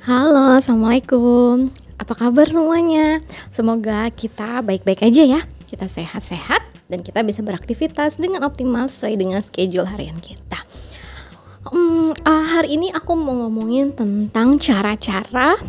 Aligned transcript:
Halo, 0.00 0.56
assalamualaikum. 0.56 1.68
Apa 2.00 2.16
kabar 2.16 2.48
semuanya? 2.48 3.20
Semoga 3.52 4.08
kita 4.08 4.64
baik-baik 4.64 5.04
aja 5.04 5.20
ya. 5.28 5.40
Kita 5.68 5.92
sehat-sehat 5.92 6.88
dan 6.88 7.04
kita 7.04 7.20
bisa 7.20 7.44
beraktivitas 7.44 8.16
dengan 8.16 8.48
optimal 8.48 8.88
sesuai 8.88 9.20
dengan 9.20 9.44
schedule 9.44 9.84
harian 9.84 10.16
kita. 10.16 10.56
Hmm, 11.68 12.16
uh, 12.16 12.44
hari 12.48 12.80
ini 12.80 12.88
aku 12.96 13.12
mau 13.12 13.44
ngomongin 13.44 13.92
tentang 13.92 14.56
cara-cara 14.56 15.60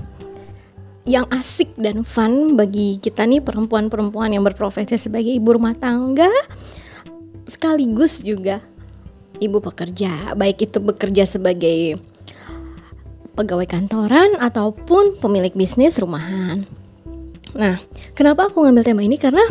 yang 1.04 1.28
asik 1.28 1.76
dan 1.76 2.08
fun 2.08 2.56
bagi 2.56 3.04
kita 3.04 3.28
nih 3.28 3.44
perempuan-perempuan 3.44 4.32
yang 4.32 4.48
berprofesi 4.48 4.96
sebagai 4.96 5.36
ibu 5.36 5.60
rumah 5.60 5.76
tangga 5.76 6.32
sekaligus 7.44 8.24
juga 8.24 8.64
ibu 9.44 9.60
pekerja, 9.60 10.40
baik 10.40 10.72
itu 10.72 10.80
bekerja 10.80 11.28
sebagai 11.28 12.00
pegawai 13.36 13.68
kantoran 13.68 14.36
ataupun 14.40 15.18
pemilik 15.20 15.54
bisnis 15.56 16.00
rumahan. 16.00 16.64
Nah, 17.56 17.80
kenapa 18.16 18.48
aku 18.48 18.64
ngambil 18.64 18.84
tema 18.84 19.04
ini? 19.04 19.20
Karena 19.20 19.44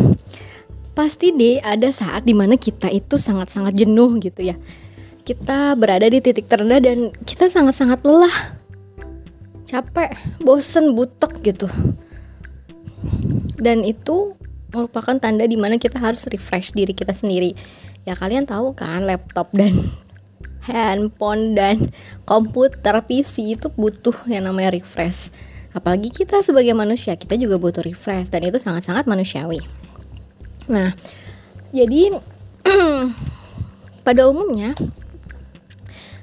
pasti 0.97 1.33
deh 1.33 1.61
ada 1.61 1.89
saat 1.93 2.25
di 2.25 2.37
mana 2.37 2.57
kita 2.57 2.89
itu 2.93 3.17
sangat-sangat 3.17 3.77
jenuh 3.77 4.21
gitu 4.21 4.41
ya. 4.45 4.57
Kita 5.25 5.77
berada 5.77 6.09
di 6.09 6.19
titik 6.19 6.49
terendah 6.49 6.81
dan 6.81 7.13
kita 7.25 7.47
sangat-sangat 7.47 8.03
lelah, 8.03 8.37
capek, 9.69 10.17
bosen, 10.41 10.97
butek 10.97 11.39
gitu. 11.45 11.69
Dan 13.61 13.85
itu 13.85 14.35
merupakan 14.73 15.17
tanda 15.21 15.45
di 15.45 15.59
mana 15.61 15.77
kita 15.77 16.01
harus 16.01 16.25
refresh 16.31 16.73
diri 16.73 16.97
kita 16.97 17.13
sendiri. 17.13 17.53
Ya 18.09 18.17
kalian 18.17 18.49
tahu 18.49 18.73
kan 18.73 19.05
laptop 19.05 19.53
dan 19.53 19.77
handphone 20.67 21.57
dan 21.57 21.89
komputer 22.29 23.01
PC 23.05 23.57
itu 23.57 23.73
butuh 23.73 24.15
yang 24.29 24.49
namanya 24.49 24.77
refresh. 24.77 25.33
Apalagi 25.71 26.11
kita 26.11 26.43
sebagai 26.43 26.75
manusia 26.75 27.15
kita 27.15 27.39
juga 27.39 27.57
butuh 27.57 27.87
refresh 27.87 28.29
dan 28.29 28.43
itu 28.45 28.59
sangat-sangat 28.59 29.07
manusiawi. 29.07 29.63
Nah 30.69 30.93
jadi 31.71 32.19
pada 34.07 34.27
umumnya 34.27 34.75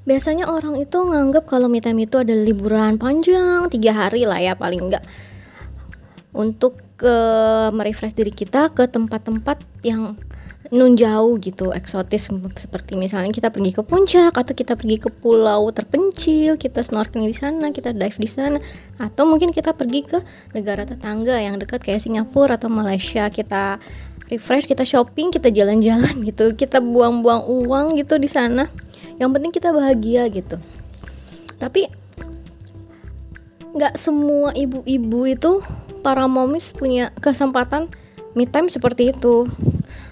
biasanya 0.07 0.47
orang 0.47 0.79
itu 0.79 0.95
nganggap 0.95 1.43
kalau 1.47 1.67
me 1.67 1.83
time 1.83 2.07
itu 2.07 2.15
ada 2.15 2.31
liburan 2.31 2.95
panjang 2.95 3.67
tiga 3.67 3.91
hari 3.91 4.23
lah 4.23 4.39
ya 4.39 4.55
paling 4.55 4.87
enggak 4.87 5.03
untuk 6.31 6.79
ke 6.95 7.15
merefresh 7.75 8.15
diri 8.15 8.31
kita 8.31 8.71
ke 8.71 8.87
tempat-tempat 8.87 9.61
yang 9.83 10.15
nun 10.73 10.99
jauh 10.99 11.39
gitu 11.39 11.71
eksotis 11.71 12.27
seperti 12.59 12.99
misalnya 12.99 13.31
kita 13.31 13.53
pergi 13.53 13.71
ke 13.71 13.81
puncak 13.87 14.35
atau 14.35 14.53
kita 14.53 14.75
pergi 14.75 14.97
ke 14.99 15.09
pulau 15.11 15.71
terpencil 15.71 16.59
kita 16.59 16.83
snorkeling 16.83 17.29
di 17.29 17.35
sana 17.37 17.71
kita 17.71 17.95
dive 17.95 18.17
di 18.19 18.29
sana 18.29 18.59
atau 18.97 19.23
mungkin 19.29 19.53
kita 19.53 19.77
pergi 19.77 20.01
ke 20.03 20.19
negara 20.57 20.83
tetangga 20.83 21.37
yang 21.37 21.61
dekat 21.61 21.85
kayak 21.85 22.01
Singapura 22.01 22.57
atau 22.57 22.69
Malaysia. 22.71 23.29
Kita 23.29 23.77
refresh 24.27 24.67
kita 24.67 24.83
shopping 24.83 25.31
kita 25.31 25.53
jalan-jalan 25.53 26.19
gitu 26.27 26.51
kita 26.57 26.81
buang-buang 26.81 27.45
uang 27.47 27.97
gitu 28.01 28.17
di 28.17 28.29
sana. 28.29 28.65
Yang 29.17 29.29
penting 29.37 29.51
kita 29.53 29.69
bahagia 29.73 30.29
gitu. 30.29 30.57
Tapi 31.57 31.89
nggak 33.77 33.93
semua 33.93 34.53
ibu-ibu 34.57 35.29
itu 35.29 35.61
para 36.01 36.25
momis 36.25 36.73
punya 36.73 37.13
kesempatan 37.21 37.89
me 38.33 38.49
time 38.49 38.69
seperti 38.69 39.13
itu 39.13 39.45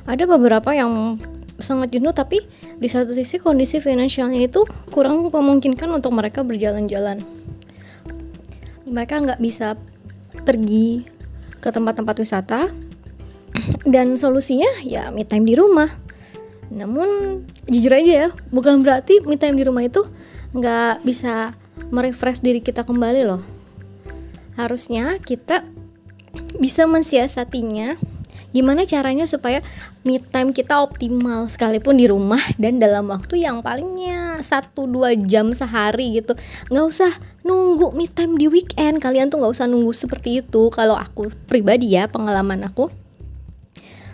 ada 0.05 0.23
beberapa 0.29 0.69
yang 0.73 1.17
sangat 1.57 1.95
jenuh 1.95 2.11
tapi 2.11 2.43
di 2.77 2.87
satu 2.91 3.15
sisi 3.15 3.39
kondisi 3.39 3.79
finansialnya 3.79 4.43
itu 4.43 4.67
kurang 4.91 5.25
memungkinkan 5.31 5.87
untuk 5.89 6.13
mereka 6.13 6.43
berjalan-jalan. 6.43 7.23
Mereka 8.85 9.15
nggak 9.25 9.41
bisa 9.41 9.73
pergi 10.45 11.07
ke 11.57 11.69
tempat-tempat 11.73 12.15
wisata 12.21 12.69
dan 13.93 14.13
solusinya 14.19 14.69
ya 14.85 15.09
me 15.09 15.25
time 15.25 15.47
di 15.47 15.55
rumah. 15.57 15.89
Namun 16.69 17.41
jujur 17.65 17.93
aja 17.93 18.27
ya 18.27 18.29
bukan 18.51 18.85
berarti 18.85 19.23
me 19.25 19.39
time 19.39 19.57
di 19.57 19.65
rumah 19.65 19.81
itu 19.81 20.05
nggak 20.53 21.01
bisa 21.01 21.55
merefresh 21.89 22.43
diri 22.43 22.61
kita 22.61 22.85
kembali 22.85 23.25
loh. 23.25 23.41
Harusnya 24.59 25.19
kita 25.23 25.65
bisa 26.59 26.87
mensiasatinya 26.87 27.95
gimana 28.55 28.87
caranya 28.87 29.27
supaya 29.27 29.59
me 30.07 30.23
time 30.23 30.55
kita 30.55 30.79
optimal 30.79 31.51
sekalipun 31.51 31.99
di 31.99 32.07
rumah 32.07 32.39
dan 32.55 32.79
dalam 32.79 33.11
waktu 33.11 33.43
yang 33.43 33.59
palingnya 33.59 34.39
1-2 34.39 35.27
jam 35.27 35.51
sehari 35.51 36.23
gitu. 36.23 36.39
Nggak 36.71 36.85
usah 36.87 37.11
nunggu 37.43 37.91
me 37.91 38.07
time 38.07 38.39
di 38.39 38.47
weekend. 38.47 39.03
Kalian 39.03 39.27
tuh 39.27 39.43
nggak 39.43 39.51
usah 39.51 39.67
nunggu 39.67 39.91
seperti 39.91 40.39
itu. 40.39 40.71
Kalau 40.71 40.95
aku 40.95 41.27
pribadi 41.51 41.99
ya 41.99 42.07
pengalaman 42.07 42.63
aku 42.63 42.87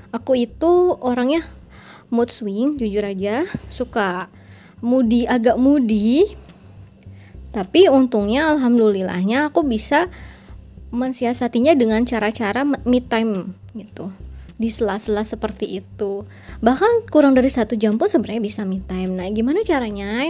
aku 0.10 0.34
itu 0.34 0.98
orangnya 1.06 1.46
mood 2.10 2.34
swing 2.34 2.82
jujur 2.82 3.06
aja. 3.06 3.46
Suka 3.70 4.34
moody 4.82 5.30
agak 5.30 5.62
moody. 5.62 6.26
Tapi 7.54 7.94
untungnya 7.94 8.50
alhamdulillahnya 8.58 9.54
aku 9.54 9.62
bisa 9.62 10.10
mensiasatinya 10.92 11.78
dengan 11.78 12.04
cara-cara 12.04 12.66
me 12.66 13.00
time 13.00 13.56
gitu 13.76 14.12
di 14.62 14.70
sela-sela 14.70 15.26
seperti 15.26 15.82
itu. 15.82 16.22
Bahkan 16.62 17.10
kurang 17.10 17.34
dari 17.34 17.50
satu 17.50 17.74
jam 17.74 17.98
pun 17.98 18.06
sebenarnya 18.06 18.46
bisa 18.46 18.62
me 18.62 18.78
time. 18.86 19.18
Nah 19.18 19.26
gimana 19.34 19.66
caranya? 19.66 20.30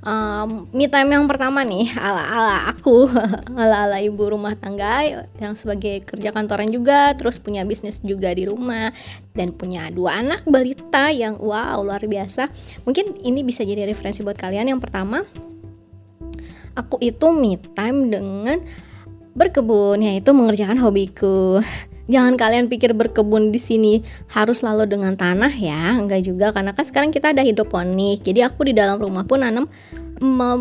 Um, 0.00 0.64
me 0.72 0.88
time 0.88 1.12
yang 1.12 1.28
pertama 1.28 1.60
nih 1.60 1.92
ala 2.00 2.24
ala 2.24 2.56
aku 2.72 3.04
ala 3.60 3.84
ala 3.84 3.98
ibu 4.00 4.24
rumah 4.24 4.56
tangga 4.56 5.04
yang 5.36 5.52
sebagai 5.52 6.04
kerja 6.08 6.32
kantoran 6.32 6.72
juga 6.72 7.12
terus 7.16 7.36
punya 7.36 7.66
bisnis 7.68 8.00
juga 8.00 8.32
di 8.32 8.48
rumah 8.48 8.92
dan 9.36 9.52
punya 9.52 9.88
dua 9.92 10.24
anak 10.24 10.48
balita 10.48 11.12
yang 11.12 11.36
wow 11.36 11.84
luar 11.84 12.00
biasa. 12.00 12.48
Mungkin 12.88 13.28
ini 13.28 13.44
bisa 13.44 13.60
jadi 13.60 13.84
referensi 13.84 14.24
buat 14.24 14.40
kalian. 14.40 14.72
Yang 14.72 14.80
pertama 14.88 15.20
aku 16.72 16.96
itu 17.04 17.28
me 17.36 17.60
time 17.76 18.08
dengan 18.08 18.58
berkebun 19.36 20.00
yaitu 20.00 20.32
mengerjakan 20.32 20.80
hobiku 20.80 21.60
jangan 22.06 22.38
kalian 22.38 22.70
pikir 22.70 22.94
berkebun 22.94 23.50
di 23.50 23.58
sini 23.58 23.92
harus 24.30 24.62
selalu 24.62 24.90
dengan 24.90 25.14
tanah 25.14 25.52
ya. 25.54 25.94
Enggak 25.98 26.26
juga 26.26 26.50
karena 26.54 26.72
kan 26.72 26.86
sekarang 26.86 27.10
kita 27.10 27.34
ada 27.34 27.42
hidroponik. 27.42 28.22
Jadi 28.22 28.42
aku 28.46 28.70
di 28.70 28.74
dalam 28.74 28.98
rumah 28.98 29.26
pun 29.26 29.42
nanam 29.42 29.66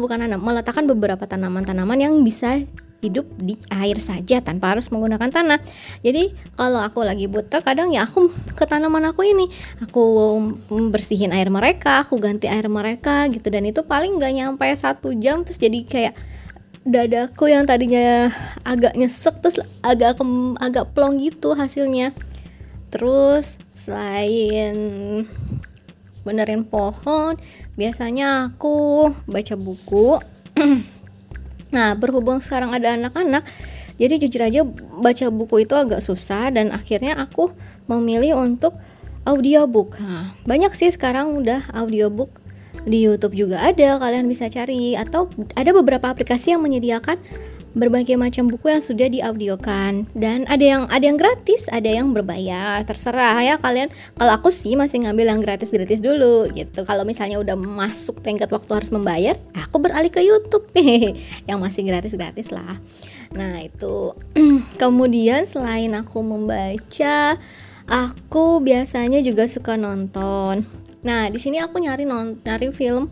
bukan 0.02 0.18
nanam 0.20 0.44
meletakkan 0.44 0.84
beberapa 0.84 1.24
tanaman-tanaman 1.24 1.96
yang 1.96 2.14
bisa 2.28 2.60
hidup 3.04 3.30
di 3.38 3.54
air 3.70 4.02
saja 4.02 4.42
tanpa 4.42 4.74
harus 4.74 4.90
menggunakan 4.90 5.30
tanah. 5.30 5.62
Jadi 6.02 6.34
kalau 6.58 6.82
aku 6.82 7.06
lagi 7.06 7.30
butuh 7.30 7.62
kadang 7.62 7.94
ya 7.94 8.10
aku 8.10 8.34
ke 8.58 8.66
tanaman 8.66 9.06
aku 9.06 9.22
ini. 9.22 9.46
Aku 9.86 10.02
bersihin 10.90 11.30
air 11.30 11.54
mereka, 11.54 12.02
aku 12.02 12.18
ganti 12.18 12.50
air 12.50 12.66
mereka 12.66 13.30
gitu. 13.30 13.46
Dan 13.54 13.70
itu 13.70 13.86
paling 13.86 14.18
nggak 14.18 14.34
nyampe 14.34 14.66
satu 14.74 15.14
jam 15.22 15.46
terus 15.46 15.62
jadi 15.62 15.86
kayak 15.86 16.14
dadaku 16.86 17.50
yang 17.50 17.66
tadinya 17.66 18.30
agak 18.62 18.94
nyesek 18.94 19.42
terus 19.42 19.58
agak 19.82 20.22
kem, 20.22 20.54
agak 20.62 20.94
plong 20.94 21.18
gitu 21.18 21.58
hasilnya. 21.58 22.14
Terus 22.94 23.58
selain 23.74 25.26
benerin 26.22 26.66
pohon 26.66 27.36
biasanya 27.74 28.54
aku 28.54 29.10
baca 29.26 29.56
buku. 29.58 30.22
Nah 31.76 31.92
berhubung 31.92 32.40
sekarang 32.40 32.72
ada 32.72 32.96
anak-anak 32.96 33.44
jadi 33.96 34.20
jujur 34.20 34.42
aja 34.44 34.62
baca 35.00 35.26
buku 35.32 35.64
itu 35.64 35.76
agak 35.76 36.04
susah 36.04 36.52
dan 36.52 36.72
akhirnya 36.76 37.16
aku 37.16 37.52
memilih 37.88 38.36
untuk 38.36 38.76
audiobook. 39.24 39.96
Nah, 40.04 40.36
banyak 40.44 40.72
sih 40.76 40.92
sekarang 40.92 41.40
udah 41.40 41.72
audiobook 41.72 42.45
di 42.86 43.04
YouTube 43.04 43.34
juga 43.34 43.60
ada 43.66 43.98
kalian 43.98 44.30
bisa 44.30 44.48
cari. 44.48 44.94
Atau 44.94 45.28
ada 45.58 45.74
beberapa 45.74 46.08
aplikasi 46.08 46.54
yang 46.54 46.62
menyediakan 46.62 47.18
berbagai 47.76 48.16
macam 48.16 48.48
buku 48.48 48.72
yang 48.72 48.80
sudah 48.80 49.12
diaudiokan. 49.12 50.08
Dan 50.16 50.48
ada 50.48 50.64
yang 50.64 50.84
ada 50.88 51.04
yang 51.04 51.20
gratis 51.20 51.68
ada 51.68 51.92
yang 51.92 52.16
berbayar. 52.16 52.82
Terserah 52.88 53.36
ya 53.44 53.56
kalian. 53.60 53.92
Kalau 54.16 54.32
aku 54.32 54.50
sih 54.50 54.80
masih 54.80 55.04
ngambil 55.04 55.36
yang 55.36 55.42
gratis 55.44 55.70
gratis 55.70 56.00
dulu 56.00 56.48
gitu. 56.56 56.88
Kalau 56.88 57.04
misalnya 57.04 57.38
udah 57.44 57.60
masuk 57.60 58.24
tingkat 58.24 58.48
waktu 58.48 58.72
harus 58.72 58.90
membayar 58.96 59.36
aku 59.54 59.84
beralih 59.84 60.10
ke 60.10 60.24
YouTube. 60.24 60.66
Yang 61.50 61.60
masih 61.60 61.82
gratis 61.84 62.14
gratis 62.16 62.48
lah. 62.50 62.80
Nah 63.36 63.60
itu. 63.60 64.16
Kemudian 64.82 65.44
selain 65.44 65.92
aku 65.94 66.24
membaca 66.24 67.36
aku 67.86 68.64
biasanya 68.66 69.22
juga 69.22 69.46
suka 69.46 69.78
nonton 69.78 70.85
Nah, 71.06 71.30
di 71.30 71.38
sini 71.38 71.62
aku 71.62 71.78
nyari 71.78 72.04
non 72.04 72.42
nyari 72.42 72.74
film 72.74 73.08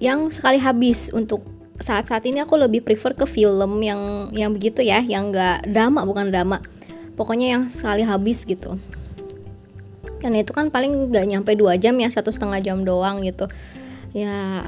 yang 0.00 0.32
sekali 0.32 0.56
habis 0.56 1.12
untuk 1.12 1.44
saat-saat 1.76 2.24
ini 2.24 2.40
aku 2.40 2.56
lebih 2.56 2.80
prefer 2.80 3.12
ke 3.12 3.28
film 3.28 3.84
yang 3.84 4.32
yang 4.32 4.50
begitu 4.56 4.80
ya, 4.80 5.04
yang 5.04 5.28
enggak 5.28 5.60
drama 5.68 6.08
bukan 6.08 6.32
drama. 6.32 6.64
Pokoknya 7.14 7.60
yang 7.60 7.62
sekali 7.68 8.00
habis 8.00 8.48
gitu. 8.48 8.80
Dan 10.24 10.36
itu 10.36 10.52
kan 10.56 10.72
paling 10.72 11.12
nggak 11.12 11.28
nyampe 11.28 11.52
dua 11.52 11.76
jam 11.76 11.92
ya, 12.00 12.08
satu 12.08 12.32
setengah 12.32 12.60
jam 12.64 12.80
doang 12.82 13.20
gitu. 13.20 13.46
ya 14.10 14.66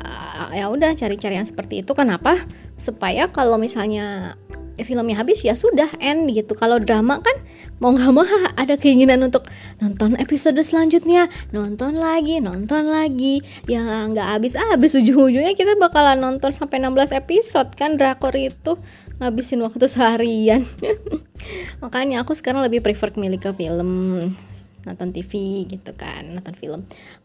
ya 0.55 0.70
udah 0.70 0.94
cari-cari 0.94 1.34
yang 1.34 1.43
seperti 1.43 1.82
itu 1.82 1.98
kenapa 1.98 2.38
supaya 2.78 3.26
kalau 3.26 3.58
misalnya 3.58 4.38
filmnya 4.80 5.20
habis 5.20 5.44
ya 5.44 5.52
sudah 5.52 5.88
end 6.00 6.32
gitu. 6.32 6.56
Kalau 6.56 6.80
drama 6.80 7.20
kan 7.20 7.36
mau 7.78 7.92
nggak 7.92 8.12
mau 8.12 8.24
ada 8.62 8.80
keinginan 8.80 9.20
untuk 9.20 9.44
nonton 9.84 10.16
episode 10.16 10.56
selanjutnya. 10.64 11.28
Nonton 11.52 12.00
lagi 12.00 12.40
nonton 12.40 12.88
lagi. 12.88 13.44
Ya 13.69 14.08
nggak 14.08 14.40
habis 14.40 14.56
habis 14.56 14.96
ujung-ujungnya 14.96 15.52
kita 15.52 15.76
bakalan 15.76 16.19
nonton 16.19 16.56
sampai 16.56 16.80
16 16.80 17.12
episode. 17.12 17.69
Kan 17.76 18.00
drakor 18.00 18.32
itu 18.32 18.80
ngabisin 19.20 19.60
waktu 19.60 19.86
seharian. 19.86 20.64
Makanya 21.84 22.24
aku 22.24 22.32
sekarang 22.32 22.64
lebih 22.64 22.80
prefer 22.80 23.12
milih 23.14 23.38
ke 23.38 23.52
film. 23.52 24.32
Nonton 24.82 25.14
TV 25.14 25.62
gitu 25.69 25.94
kan 25.94 26.26
nonton 26.32 26.56
film. 26.58 26.80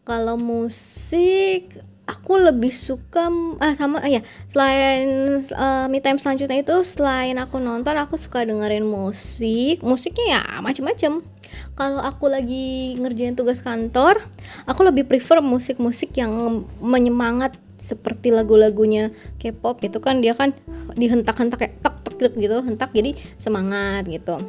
Kalau 0.05 0.37
musik 0.37 1.73
aku 2.07 2.39
lebih 2.39 2.71
suka 2.71 3.27
ah 3.59 3.75
sama 3.75 3.99
ah, 3.99 4.07
ya 4.07 4.23
selain 4.47 5.35
uh, 5.51 5.85
me 5.91 5.99
time 5.99 6.15
selanjutnya 6.15 6.63
itu 6.63 6.79
selain 6.87 7.35
aku 7.35 7.59
nonton 7.59 7.93
aku 7.99 8.15
suka 8.15 8.47
dengerin 8.47 8.87
musik. 8.87 9.83
Musiknya 9.83 10.39
ya 10.39 10.41
macem-macem. 10.63 11.19
Kalau 11.75 12.01
aku 12.01 12.31
lagi 12.31 12.95
ngerjain 12.97 13.35
tugas 13.35 13.59
kantor 13.59 14.19
aku 14.65 14.81
lebih 14.87 15.05
prefer 15.05 15.43
musik-musik 15.43 16.15
yang 16.15 16.63
menyemangat 16.79 17.55
seperti 17.77 18.33
lagu-lagunya 18.33 19.11
K-pop 19.37 19.83
itu 19.83 19.99
kan. 19.99 20.23
Dia 20.23 20.33
kan 20.33 20.55
dihentak-hentak 20.95 21.59
kayak 21.59 21.75
tok 21.83 21.99
tok 22.01 22.33
gitu 22.39 22.63
hentak 22.63 22.95
jadi 22.95 23.13
semangat 23.35 24.07
gitu. 24.07 24.39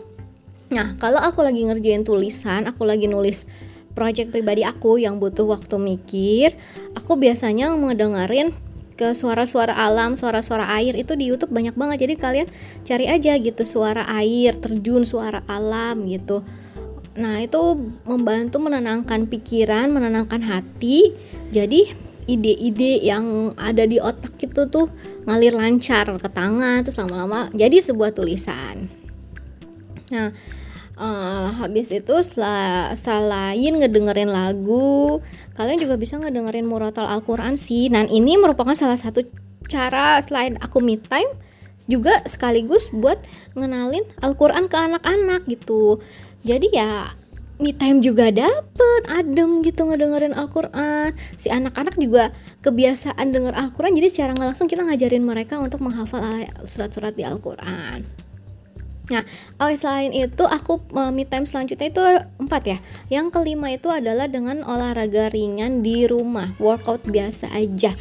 Nah 0.71 0.95
kalau 1.01 1.19
aku 1.19 1.43
lagi 1.43 1.67
ngerjain 1.67 2.07
tulisan 2.07 2.71
aku 2.71 2.87
lagi 2.87 3.11
nulis 3.11 3.51
project 3.99 4.31
pribadi 4.31 4.63
aku 4.63 5.03
yang 5.03 5.19
butuh 5.19 5.51
waktu 5.51 5.75
mikir, 5.75 6.55
aku 6.95 7.19
biasanya 7.19 7.75
mendengarin 7.75 8.55
ke 8.95 9.11
suara-suara 9.11 9.75
alam, 9.75 10.15
suara-suara 10.15 10.71
air 10.79 10.95
itu 10.95 11.19
di 11.19 11.27
YouTube 11.27 11.51
banyak 11.51 11.75
banget. 11.75 12.07
Jadi 12.07 12.15
kalian 12.15 12.49
cari 12.87 13.11
aja 13.11 13.35
gitu 13.35 13.67
suara 13.67 14.07
air, 14.23 14.55
terjun, 14.55 15.03
suara 15.03 15.43
alam 15.51 16.07
gitu. 16.07 16.47
Nah, 17.19 17.43
itu 17.43 17.59
membantu 18.07 18.63
menenangkan 18.63 19.27
pikiran, 19.27 19.91
menenangkan 19.91 20.47
hati. 20.47 21.11
Jadi 21.51 21.91
ide-ide 22.29 23.03
yang 23.03 23.57
ada 23.59 23.83
di 23.89 23.99
otak 23.99 24.39
itu 24.39 24.69
tuh 24.71 24.87
ngalir 25.25 25.57
lancar 25.57 26.13
ke 26.21 26.29
tangan 26.29 26.85
terus 26.85 27.01
lama-lama 27.01 27.49
jadi 27.57 27.81
sebuah 27.81 28.13
tulisan. 28.13 28.85
Nah, 30.13 30.29
uh, 30.99 31.49
habis 31.65 31.95
itu 31.95 32.15
setelah 32.21 32.93
selain 32.99 33.79
ngedengerin 33.79 34.29
lagu 34.29 35.23
kalian 35.55 35.79
juga 35.79 35.95
bisa 35.97 36.19
ngedengerin 36.19 36.67
murotal 36.67 37.07
Al-Quran 37.07 37.55
sih. 37.55 37.89
Dan 37.89 38.11
ini 38.11 38.37
merupakan 38.37 38.75
salah 38.75 38.99
satu 38.99 39.25
cara 39.71 40.19
selain 40.21 40.59
aku 40.61 40.83
me 40.83 40.99
time 40.99 41.31
juga 41.87 42.13
sekaligus 42.27 42.91
buat 42.91 43.17
ngenalin 43.55 44.05
Al-Quran 44.21 44.67
ke 44.67 44.77
anak-anak 44.77 45.47
gitu. 45.47 46.03
Jadi 46.43 46.75
ya 46.75 47.15
me 47.59 47.75
time 47.75 48.03
juga 48.03 48.31
dapet 48.35 49.03
adem 49.07 49.63
gitu 49.63 49.87
ngedengerin 49.87 50.35
Al-Quran. 50.35 51.15
Si 51.39 51.49
anak-anak 51.49 51.97
juga 52.03 52.35
kebiasaan 52.67 53.31
denger 53.31 53.55
Al-Quran 53.55 53.95
jadi 53.95 54.09
secara 54.11 54.31
nggak 54.35 54.49
langsung 54.55 54.69
kita 54.69 54.83
ngajarin 54.83 55.25
mereka 55.25 55.63
untuk 55.63 55.81
menghafal 55.81 56.21
surat-surat 56.67 57.15
di 57.15 57.23
Al-Quran 57.23 58.28
Nah, 59.09 59.25
oh 59.65 59.73
selain 59.73 60.13
itu 60.13 60.45
aku 60.45 60.85
uh, 60.93 61.09
me 61.09 61.25
time 61.25 61.49
selanjutnya 61.49 61.89
itu 61.89 62.03
empat 62.37 62.63
ya. 62.69 62.79
Yang 63.09 63.41
kelima 63.41 63.73
itu 63.73 63.89
adalah 63.89 64.29
dengan 64.29 64.61
olahraga 64.65 65.33
ringan 65.33 65.81
di 65.81 66.05
rumah, 66.05 66.53
workout 66.61 67.09
biasa 67.09 67.49
aja. 67.57 67.97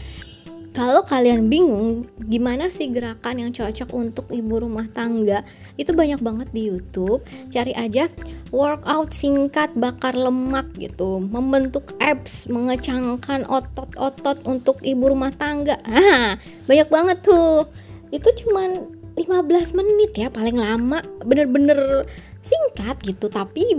Kalau 0.77 1.01
kalian 1.01 1.49
bingung 1.49 2.05
gimana 2.29 2.69
sih 2.69 2.93
gerakan 2.93 3.41
yang 3.41 3.49
cocok 3.49 3.89
untuk 3.97 4.29
ibu 4.29 4.61
rumah 4.61 4.85
tangga, 4.85 5.41
itu 5.73 5.89
banyak 5.89 6.21
banget 6.21 6.53
di 6.53 6.69
YouTube. 6.69 7.25
Cari 7.49 7.73
aja 7.73 8.05
workout 8.53 9.09
singkat 9.09 9.73
bakar 9.73 10.13
lemak 10.13 10.69
gitu, 10.77 11.17
membentuk 11.17 11.97
abs, 11.97 12.45
mengecangkan 12.53 13.49
otot-otot 13.49 14.45
untuk 14.45 14.77
ibu 14.85 15.09
rumah 15.09 15.33
tangga. 15.33 15.81
Ah, 15.81 16.37
banyak 16.69 16.89
banget 16.93 17.25
tuh. 17.25 17.65
Itu 18.13 18.29
cuman 18.45 18.96
15 19.17 19.73
menit 19.73 20.11
ya 20.13 20.29
paling 20.29 20.55
lama. 20.55 21.01
Bener-bener 21.25 22.05
singkat 22.45 23.01
gitu 23.01 23.27
tapi 23.27 23.73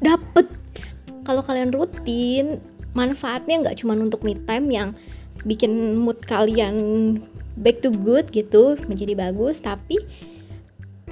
dapet. 0.00 0.48
Kalau 1.24 1.44
kalian 1.44 1.72
rutin 1.72 2.60
manfaatnya 2.96 3.60
nggak 3.60 3.78
cuma 3.84 3.92
untuk 3.96 4.24
me 4.24 4.36
time 4.48 4.68
yang 4.72 4.88
bikin 5.44 6.00
mood 6.00 6.16
kalian 6.24 6.74
back 7.60 7.84
to 7.84 7.92
good 7.92 8.32
gitu 8.32 8.80
menjadi 8.88 9.12
bagus 9.14 9.60
tapi 9.60 10.00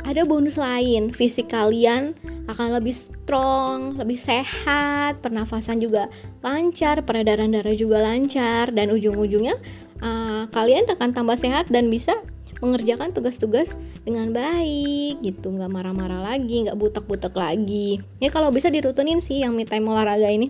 ada 0.03 0.25
bonus 0.25 0.57
lain. 0.57 1.13
Fisik 1.13 1.53
kalian 1.53 2.17
akan 2.51 2.81
lebih 2.81 2.97
strong 2.97 4.01
lebih 4.01 4.19
sehat 4.19 5.23
pernafasan 5.23 5.79
juga 5.79 6.11
lancar 6.43 7.07
peredaran 7.07 7.55
darah 7.55 7.77
juga 7.77 8.03
lancar 8.03 8.75
dan 8.75 8.91
ujung-ujungnya 8.91 9.55
uh, 10.03 10.51
kalian 10.51 10.89
akan 10.91 11.15
tambah 11.15 11.39
sehat 11.39 11.71
dan 11.71 11.87
bisa 11.87 12.19
mengerjakan 12.63 13.11
tugas-tugas 13.11 13.75
dengan 14.07 14.31
baik 14.31 15.19
gitu 15.21 15.51
nggak 15.51 15.69
marah-marah 15.69 16.23
lagi 16.23 16.65
nggak 16.65 16.79
butek-butek 16.79 17.35
lagi. 17.35 17.99
Ya 18.23 18.31
kalau 18.31 18.55
bisa 18.55 18.71
dirutunin 18.71 19.19
sih 19.19 19.43
yang 19.43 19.59
me 19.59 19.67
time 19.67 19.91
olahraga 19.91 20.31
ini. 20.31 20.49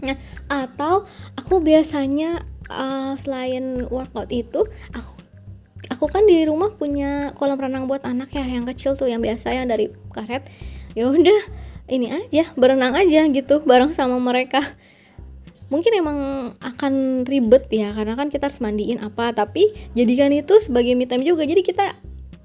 Nah 0.00 0.16
atau 0.48 1.04
aku 1.36 1.60
biasanya 1.60 2.40
uh, 2.72 3.12
selain 3.20 3.84
workout 3.92 4.32
itu 4.32 4.64
aku 4.96 5.12
aku 5.92 6.04
kan 6.08 6.24
di 6.24 6.48
rumah 6.48 6.72
punya 6.72 7.36
kolam 7.36 7.60
renang 7.60 7.84
buat 7.84 8.08
anak 8.08 8.32
ya 8.32 8.44
yang 8.48 8.64
kecil 8.64 8.96
tuh 8.96 9.12
yang 9.12 9.20
biasa 9.20 9.52
yang 9.52 9.68
dari 9.68 9.92
karet. 10.10 10.48
Ya 10.96 11.12
udah 11.12 11.40
ini 11.92 12.08
aja 12.08 12.48
berenang 12.56 12.96
aja 12.96 13.28
gitu 13.28 13.64
bareng 13.68 13.92
sama 13.92 14.16
mereka 14.16 14.60
mungkin 15.68 15.92
emang 15.96 16.18
akan 16.60 17.24
ribet 17.28 17.68
ya 17.68 17.92
karena 17.92 18.16
kan 18.16 18.32
kita 18.32 18.48
harus 18.48 18.60
mandiin 18.64 19.00
apa 19.04 19.36
tapi 19.36 19.68
jadikan 19.92 20.32
itu 20.32 20.56
sebagai 20.60 20.96
me 20.96 21.04
time 21.04 21.24
juga. 21.24 21.44
Jadi 21.44 21.60
kita 21.64 21.96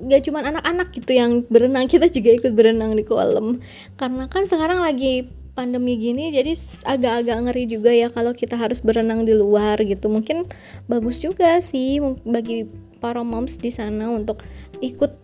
gak 0.03 0.21
cuma 0.27 0.43
anak-anak 0.43 0.91
gitu 0.91 1.11
yang 1.15 1.47
berenang 1.47 1.87
kita 1.93 2.11
juga 2.11 2.29
ikut 2.35 2.51
berenang 2.53 2.95
di 2.95 3.03
kolam. 3.07 3.57
Karena 3.95 4.27
kan 4.27 4.43
sekarang 4.47 4.83
lagi 4.83 5.27
pandemi 5.53 6.01
gini 6.01 6.33
jadi 6.33 6.49
agak-agak 6.89 7.37
ngeri 7.45 7.63
juga 7.69 7.93
ya 7.93 8.09
kalau 8.09 8.33
kita 8.33 8.57
harus 8.57 8.81
berenang 8.83 9.23
di 9.23 9.33
luar 9.33 9.79
gitu. 9.81 10.11
Mungkin 10.11 10.45
bagus 10.91 11.23
juga 11.23 11.61
sih 11.63 12.03
bagi 12.27 12.67
para 13.03 13.19
moms 13.19 13.59
di 13.59 13.71
sana 13.71 14.07
untuk 14.11 14.43
ikut 14.79 15.23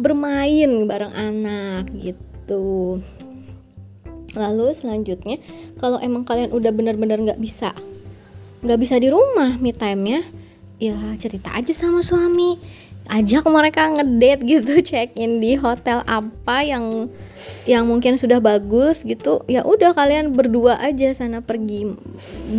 bermain 0.00 0.88
bareng 0.88 1.12
anak 1.12 1.92
gitu 2.00 3.00
lalu 4.36 4.72
selanjutnya 4.72 5.36
kalau 5.76 6.00
emang 6.00 6.24
kalian 6.24 6.52
udah 6.52 6.72
bener-bener 6.72 7.20
nggak 7.20 7.40
bisa 7.40 7.76
nggak 8.62 8.78
bisa 8.78 8.96
di 8.96 9.10
rumah 9.10 9.58
me 9.58 9.74
time 9.74 10.02
nya 10.06 10.20
ya 10.82 10.94
cerita 11.18 11.54
aja 11.54 11.70
sama 11.70 12.02
suami 12.02 12.58
ajak 13.10 13.44
mereka 13.50 13.90
ngedate 13.90 14.42
gitu 14.46 14.72
check 14.88 15.14
in 15.18 15.42
di 15.42 15.58
hotel 15.58 16.04
apa 16.06 16.62
yang 16.62 17.10
yang 17.66 17.86
mungkin 17.86 18.18
sudah 18.18 18.38
bagus 18.38 19.02
gitu 19.02 19.42
ya 19.50 19.66
udah 19.66 19.94
kalian 19.94 20.34
berdua 20.34 20.78
aja 20.78 21.10
sana 21.14 21.42
pergi 21.42 21.90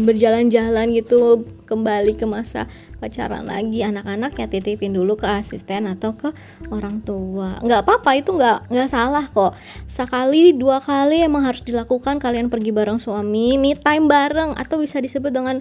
berjalan-jalan 0.04 0.92
gitu 0.96 1.48
kembali 1.64 2.14
ke 2.20 2.28
masa 2.28 2.68
pacaran 3.02 3.44
lagi. 3.44 3.84
Anak-anak 3.84 4.38
ya 4.38 4.48
titipin 4.48 4.96
dulu 4.96 5.20
ke 5.20 5.28
asisten 5.28 5.92
atau 5.92 6.16
ke 6.16 6.32
orang 6.72 7.04
tua. 7.04 7.60
Nggak 7.60 7.84
apa-apa 7.84 8.12
itu 8.16 8.32
nggak 8.32 8.72
nggak 8.72 8.90
salah 8.94 9.26
kok. 9.28 9.52
Sekali 9.90 10.56
dua 10.56 10.80
kali 10.80 11.26
emang 11.26 11.44
harus 11.44 11.66
dilakukan. 11.66 12.22
Kalian 12.24 12.48
pergi 12.48 12.72
bareng 12.72 13.02
suami 13.02 13.60
me 13.60 13.76
time 13.76 14.08
bareng 14.08 14.56
atau 14.56 14.80
bisa 14.80 15.04
disebut 15.04 15.34
dengan 15.34 15.60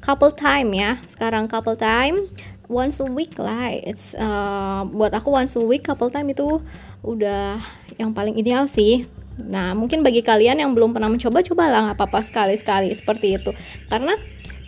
couple 0.00 0.32
time 0.32 0.70
ya. 0.72 0.96
Sekarang 1.04 1.44
couple 1.50 1.76
time 1.76 2.24
once 2.68 3.00
a 3.00 3.08
week 3.08 3.34
lah. 3.40 3.72
It's 3.72 4.14
uh, 4.14 4.84
buat 4.86 5.10
aku 5.16 5.32
once 5.32 5.56
a 5.56 5.64
week 5.64 5.88
couple 5.88 6.12
time 6.12 6.30
itu 6.30 6.60
udah 7.02 7.58
yang 7.96 8.12
paling 8.12 8.36
ideal 8.36 8.68
sih. 8.68 9.08
Nah, 9.38 9.72
mungkin 9.72 10.02
bagi 10.02 10.20
kalian 10.20 10.58
yang 10.58 10.74
belum 10.74 10.92
pernah 10.92 11.08
mencoba, 11.08 11.42
cobalah. 11.42 11.90
Nggak 11.90 11.98
apa-apa 11.98 12.20
sekali-sekali 12.22 12.92
seperti 12.92 13.38
itu. 13.40 13.50
Karena 13.86 14.14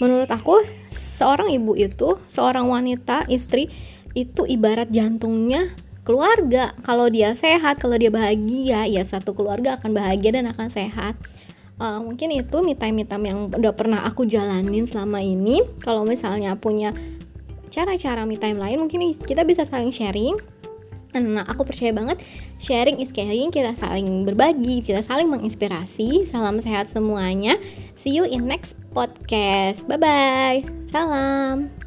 menurut 0.00 0.30
aku 0.32 0.62
seorang 0.88 1.52
ibu 1.52 1.76
itu 1.76 2.16
seorang 2.24 2.66
wanita 2.66 3.28
istri 3.28 3.68
itu 4.16 4.48
ibarat 4.48 4.88
jantungnya 4.88 5.68
keluarga. 6.02 6.72
Kalau 6.82 7.06
dia 7.12 7.36
sehat 7.36 7.78
kalau 7.78 7.94
dia 8.00 8.10
bahagia 8.10 8.88
ya 8.88 9.02
satu 9.04 9.36
keluarga 9.36 9.78
akan 9.78 9.94
bahagia 9.94 10.40
dan 10.40 10.50
akan 10.50 10.72
sehat. 10.72 11.14
Uh, 11.80 11.96
mungkin 12.04 12.28
itu 12.36 12.60
me 12.60 12.76
time 12.76 12.92
me 12.92 13.04
time 13.08 13.24
yang 13.24 13.48
udah 13.48 13.72
pernah 13.72 14.04
aku 14.04 14.24
jalanin 14.24 14.84
selama 14.84 15.20
ini. 15.24 15.64
Kalau 15.80 16.04
misalnya 16.04 16.52
punya 16.56 16.92
cara-cara 17.70 18.26
me 18.26 18.36
time 18.36 18.58
lain 18.58 18.82
mungkin 18.82 19.14
kita 19.24 19.46
bisa 19.46 19.64
saling 19.64 19.94
sharing 19.94 20.36
Nah, 21.10 21.42
aku 21.42 21.66
percaya 21.66 21.90
banget 21.90 22.22
sharing 22.62 23.02
is 23.02 23.10
caring, 23.10 23.50
kita 23.50 23.74
saling 23.74 24.22
berbagi, 24.22 24.78
kita 24.78 25.02
saling 25.02 25.26
menginspirasi. 25.26 26.22
Salam 26.22 26.62
sehat 26.62 26.86
semuanya. 26.86 27.58
See 27.98 28.14
you 28.14 28.22
in 28.22 28.46
next 28.46 28.78
podcast. 28.94 29.90
Bye 29.90 29.98
bye. 29.98 30.58
Salam. 30.86 31.79